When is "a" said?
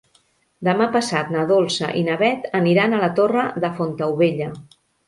2.99-3.05